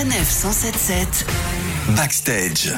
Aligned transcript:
Sanef 0.00 0.30
177 0.30 1.26
Backstage. 1.94 2.72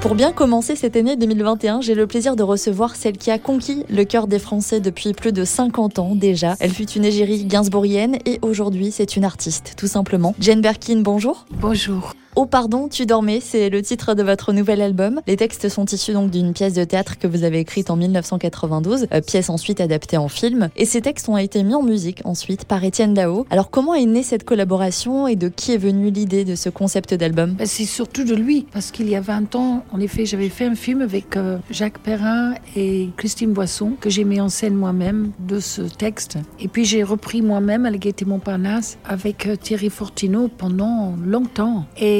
Pour 0.00 0.14
bien 0.14 0.30
commencer 0.30 0.76
cette 0.76 0.94
année 0.94 1.16
2021, 1.16 1.80
j'ai 1.80 1.96
le 1.96 2.06
plaisir 2.06 2.36
de 2.36 2.44
recevoir 2.44 2.94
celle 2.94 3.18
qui 3.18 3.32
a 3.32 3.40
conquis 3.40 3.84
le 3.90 4.04
cœur 4.04 4.28
des 4.28 4.38
Français 4.38 4.78
depuis 4.78 5.12
plus 5.12 5.32
de 5.32 5.44
50 5.44 5.98
ans 5.98 6.14
déjà. 6.14 6.54
Elle 6.60 6.70
fut 6.70 6.88
une 6.92 7.04
égérie 7.04 7.44
gainsbourgienne 7.44 8.18
et 8.24 8.38
aujourd'hui 8.42 8.92
c'est 8.92 9.16
une 9.16 9.24
artiste, 9.24 9.74
tout 9.76 9.88
simplement. 9.88 10.36
Jane 10.38 10.60
Birkin, 10.60 11.00
bonjour. 11.00 11.44
Bonjour. 11.50 12.14
Oh 12.36 12.46
pardon, 12.46 12.88
tu 12.88 13.06
dormais, 13.06 13.40
c'est 13.40 13.70
le 13.70 13.82
titre 13.82 14.14
de 14.14 14.22
votre 14.22 14.52
nouvel 14.52 14.80
album. 14.80 15.20
Les 15.26 15.36
textes 15.36 15.68
sont 15.68 15.84
issus 15.86 16.12
donc 16.12 16.30
d'une 16.30 16.52
pièce 16.52 16.74
de 16.74 16.84
théâtre 16.84 17.18
que 17.18 17.26
vous 17.26 17.42
avez 17.42 17.58
écrite 17.58 17.90
en 17.90 17.96
1992, 17.96 19.08
euh, 19.12 19.20
pièce 19.20 19.50
ensuite 19.50 19.80
adaptée 19.80 20.16
en 20.16 20.28
film. 20.28 20.68
Et 20.76 20.84
ces 20.84 21.00
textes 21.00 21.28
ont 21.28 21.36
été 21.36 21.64
mis 21.64 21.74
en 21.74 21.82
musique 21.82 22.20
ensuite 22.24 22.66
par 22.66 22.84
Étienne 22.84 23.14
Dao. 23.14 23.46
Alors 23.50 23.70
comment 23.70 23.94
est 23.94 24.06
née 24.06 24.22
cette 24.22 24.44
collaboration 24.44 25.26
et 25.26 25.34
de 25.34 25.48
qui 25.48 25.72
est 25.72 25.76
venue 25.76 26.10
l'idée 26.10 26.44
de 26.44 26.54
ce 26.54 26.68
concept 26.68 27.14
d'album? 27.14 27.54
Ben, 27.54 27.66
C'est 27.66 27.84
surtout 27.84 28.22
de 28.22 28.34
lui, 28.36 28.64
parce 28.72 28.92
qu'il 28.92 29.08
y 29.08 29.16
a 29.16 29.20
20 29.20 29.56
ans, 29.56 29.84
en 29.92 29.98
effet, 29.98 30.24
j'avais 30.24 30.50
fait 30.50 30.66
un 30.66 30.76
film 30.76 31.02
avec 31.02 31.36
euh, 31.36 31.58
Jacques 31.68 31.98
Perrin 31.98 32.54
et 32.76 33.08
Christine 33.16 33.52
Boisson, 33.52 33.94
que 34.00 34.08
j'ai 34.08 34.22
mis 34.22 34.40
en 34.40 34.48
scène 34.48 34.74
moi-même 34.74 35.32
de 35.40 35.58
ce 35.58 35.82
texte. 35.82 36.38
Et 36.60 36.68
puis 36.68 36.84
j'ai 36.84 37.02
repris 37.02 37.42
moi-même 37.42 37.86
à 37.86 37.90
la 37.90 37.98
Gaîté 37.98 38.24
Montparnasse 38.24 38.98
avec 39.04 39.48
euh, 39.48 39.56
Thierry 39.56 39.90
Fortino 39.90 40.46
pendant 40.46 41.16
longtemps. 41.24 41.86
Et 41.98 42.19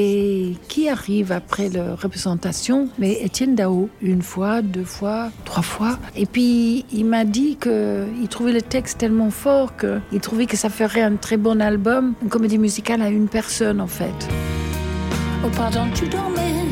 qui 0.67 0.89
arrive 0.89 1.31
après 1.31 1.69
la 1.69 1.95
représentation? 1.95 2.89
Mais 2.99 3.13
Étienne 3.21 3.55
Dao, 3.55 3.89
une 4.01 4.21
fois, 4.21 4.61
deux 4.61 4.83
fois, 4.83 5.29
trois 5.45 5.63
fois. 5.63 5.97
Et 6.15 6.25
puis 6.25 6.85
il 6.91 7.05
m'a 7.05 7.25
dit 7.25 7.57
qu'il 7.61 8.27
trouvait 8.29 8.53
le 8.53 8.61
texte 8.61 8.97
tellement 8.97 9.31
fort 9.31 9.73
qu'il 9.77 10.19
trouvait 10.19 10.45
que 10.45 10.57
ça 10.57 10.69
ferait 10.69 11.01
un 11.01 11.15
très 11.15 11.37
bon 11.37 11.61
album, 11.61 12.13
une 12.21 12.29
comédie 12.29 12.57
musicale 12.57 13.01
à 13.01 13.09
une 13.09 13.27
personne 13.27 13.81
en 13.81 13.87
fait. 13.87 14.27
Oh 15.43 15.49
pardon, 15.55 15.87
tu 15.93 16.07
dormais 16.07 16.65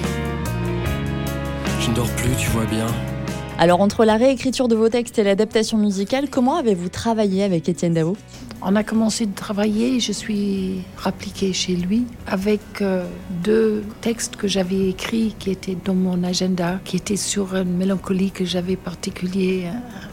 Je 1.79 1.89
ne 1.89 1.95
dors 1.95 2.09
plus, 2.15 2.35
tu 2.37 2.49
vois 2.51 2.65
bien. 2.65 2.87
Alors 3.61 3.81
entre 3.81 4.05
la 4.05 4.15
réécriture 4.15 4.69
de 4.69 4.75
vos 4.77 4.87
textes 4.87 5.19
et 5.19 5.23
l'adaptation 5.25 5.77
musicale, 5.77 6.29
comment 6.29 6.55
avez-vous 6.55 6.87
travaillé 6.87 7.43
avec 7.43 7.67
Étienne 7.67 7.93
Dao? 7.93 8.15
On 8.61 8.73
a 8.77 8.85
commencé 8.85 9.25
de 9.25 9.35
travailler, 9.35 9.99
je 9.99 10.13
suis 10.13 10.79
rappliquée 10.95 11.51
chez 11.51 11.75
lui 11.75 12.05
avec 12.25 12.61
euh, 12.79 13.03
deux 13.43 13.83
textes 13.99 14.37
que 14.37 14.47
j'avais 14.47 14.87
écrits 14.87 15.35
qui 15.39 15.51
étaient 15.51 15.75
dans 15.83 15.93
mon 15.93 16.23
agenda, 16.23 16.79
qui 16.85 16.95
étaient 16.95 17.17
sur 17.17 17.53
une 17.53 17.75
mélancolie 17.75 18.31
que 18.31 18.45
j'avais 18.45 18.77
particulier 18.77 19.65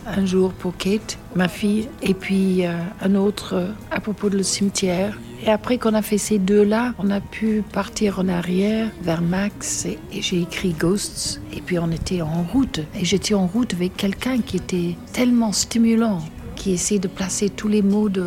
un, 0.09 0.27
jour 0.27 0.53
pour 0.53 0.77
Kate, 0.77 1.17
ma 1.37 1.47
fille, 1.47 1.89
et 2.03 2.15
puis 2.15 2.67
euh, 2.67 2.73
un 3.01 3.15
autre 3.15 3.55
euh, 3.55 3.69
à 3.93 4.01
propos 4.01 4.29
de 4.29 4.39
le 4.39 4.43
cimetière. 4.43 5.17
Et 5.45 5.51
après 5.51 5.79
qu'on 5.79 5.95
a 5.95 6.03
fait 6.03 6.19
ces 6.19 6.39
deux-là, 6.39 6.95
on 6.99 7.11
a 7.11 7.21
pu 7.21 7.63
partir 7.73 8.19
en 8.19 8.29
arrière 8.29 8.91
vers 9.03 9.23
Max 9.23 9.87
et, 9.87 9.99
j'ai 10.21 10.43
écrit 10.43 10.73
Ghosts. 10.73 11.41
Et 11.53 11.61
puis 11.61 11.79
on 11.79 11.91
était 11.91 12.23
en 12.23 12.43
route. 12.43 12.81
Et 12.99 13.05
j'étais 13.05 13.35
en 13.35 13.47
route 13.47 13.75
avec 13.75 13.97
quelqu'un 13.97 14.41
qui 14.41 14.57
était 14.57 14.97
tellement 15.13 15.53
stimulant 15.53 16.21
qui 16.57 16.73
essayait 16.73 16.99
de 16.99 17.07
placer 17.07 17.51
tous 17.51 17.69
les 17.69 17.83
mots 17.83 18.09
de, 18.09 18.25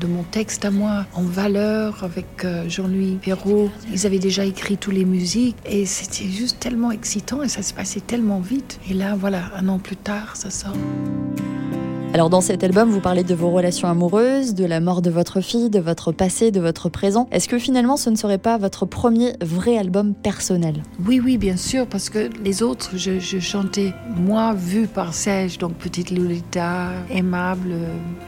de 0.00 0.06
mon 0.06 0.22
texte 0.22 0.64
à 0.64 0.70
moi 0.70 1.06
en 1.12 1.22
valeur 1.22 2.04
avec 2.04 2.44
euh, 2.44 2.68
Jean-Louis 2.68 3.18
Perrault. 3.20 3.68
Ils 3.92 4.06
avaient 4.06 4.20
déjà 4.20 4.44
écrit 4.44 4.76
toutes 4.78 4.94
les 4.94 5.04
musiques 5.04 5.56
et 5.66 5.84
c'était 5.84 6.30
juste 6.30 6.60
tellement 6.60 6.92
excitant 6.92 7.42
et 7.42 7.48
ça 7.48 7.62
se 7.62 7.74
passait 7.74 8.00
tellement 8.00 8.38
vite. 8.38 8.78
Et 8.88 8.94
là, 8.94 9.16
voilà, 9.16 9.50
un 9.56 9.66
an 9.68 9.80
plus 9.80 9.96
tard, 9.96 10.36
ça 10.36 10.50
sort. 10.50 10.76
Alors 12.14 12.30
dans 12.30 12.40
cet 12.40 12.62
album, 12.62 12.90
vous 12.90 13.00
parlez 13.00 13.24
de 13.24 13.34
vos 13.34 13.50
relations 13.50 13.88
amoureuses, 13.88 14.54
de 14.54 14.64
la 14.64 14.78
mort 14.78 15.02
de 15.02 15.10
votre 15.10 15.40
fille, 15.40 15.68
de 15.68 15.80
votre 15.80 16.12
passé, 16.12 16.52
de 16.52 16.60
votre 16.60 16.88
présent. 16.88 17.26
Est-ce 17.32 17.48
que 17.48 17.58
finalement 17.58 17.96
ce 17.96 18.08
ne 18.08 18.14
serait 18.14 18.38
pas 18.38 18.56
votre 18.56 18.86
premier 18.86 19.32
vrai 19.42 19.76
album 19.76 20.14
personnel? 20.14 20.84
Oui, 21.04 21.20
oui, 21.20 21.38
bien 21.38 21.56
sûr, 21.56 21.88
parce 21.88 22.10
que 22.10 22.30
les 22.44 22.62
autres, 22.62 22.92
je, 22.94 23.18
chantais 23.40 23.92
moi 24.16 24.54
vu 24.54 24.86
par 24.86 25.12
Serge, 25.12 25.58
donc 25.58 25.74
petite 25.74 26.12
Lolita, 26.12 26.90
aimable, 27.10 27.74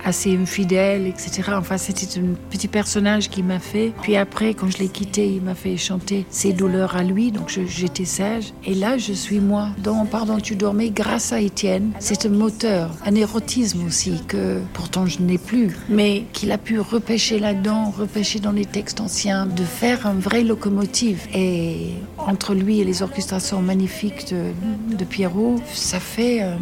assez 0.04 0.36
infidèle, 0.36 1.06
etc. 1.06 1.52
Enfin, 1.56 1.78
c'était 1.78 2.18
un 2.18 2.34
petit 2.50 2.66
personnage 2.66 3.30
qui 3.30 3.44
m'a 3.44 3.60
fait. 3.60 3.92
Puis 4.02 4.16
après, 4.16 4.54
quand 4.54 4.68
je 4.68 4.78
l'ai 4.78 4.88
quitté, 4.88 5.28
il 5.28 5.42
m'a 5.42 5.54
fait 5.54 5.76
chanter 5.76 6.26
ses 6.28 6.52
douleurs 6.52 6.96
à 6.96 7.04
lui, 7.04 7.30
donc 7.30 7.56
j'étais 7.68 8.04
Serge. 8.04 8.52
Et 8.64 8.74
là, 8.74 8.98
je 8.98 9.12
suis 9.12 9.38
moi. 9.38 9.68
Dans 9.80 10.06
Pardon, 10.06 10.38
tu 10.40 10.56
dormais, 10.56 10.90
grâce 10.90 11.32
à 11.32 11.40
Étienne, 11.40 11.92
c'est 12.00 12.26
un 12.26 12.30
moteur, 12.30 12.90
un 13.04 13.14
érotisme 13.14 13.75
aussi 13.84 14.22
que 14.26 14.60
pourtant 14.72 15.06
je 15.06 15.20
n'ai 15.20 15.38
plus, 15.38 15.76
mais 15.88 16.24
qu'il 16.32 16.52
a 16.52 16.58
pu 16.58 16.80
repêcher 16.80 17.38
là-dedans, 17.38 17.90
repêcher 17.90 18.38
dans 18.38 18.52
les 18.52 18.64
textes 18.64 19.00
anciens, 19.00 19.46
de 19.46 19.62
faire 19.62 20.06
un 20.06 20.14
vrai 20.14 20.42
locomotive. 20.42 21.26
Et 21.34 21.90
entre 22.18 22.54
lui 22.54 22.80
et 22.80 22.84
les 22.84 23.02
orchestrations 23.02 23.60
magnifiques 23.62 24.32
de, 24.32 24.96
de 24.96 25.04
Pierrot, 25.04 25.56
ça 25.72 26.00
fait 26.00 26.42
euh, 26.42 26.56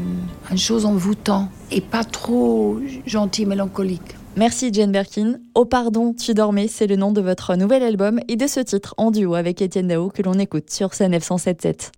une 0.51 0.59
chose 0.59 0.87
envoûtant 0.87 1.49
et 1.71 1.81
pas 1.81 2.05
trop 2.05 2.79
gentil, 3.07 3.47
mélancolique. 3.47 4.17
Merci 4.37 4.71
Jane 4.73 4.91
Birkin. 4.91 5.39
Oh 5.55 5.65
pardon, 5.65 6.13
tu 6.13 6.35
dormais, 6.35 6.67
c'est 6.67 6.89
le 6.89 6.97
nom 6.97 7.13
de 7.13 7.21
votre 7.21 7.55
nouvel 7.55 7.85
album 7.85 8.19
et 8.27 8.35
de 8.35 8.49
ce 8.49 8.59
titre 8.59 8.95
en 8.97 9.13
duo 9.13 9.35
avec 9.35 9.63
Étienne 9.63 9.87
Dao 9.87 10.09
que 10.09 10.23
l'on 10.23 10.39
écoute 10.41 10.71
sur 10.71 10.93
sa 10.93 11.09
977. 11.09 11.93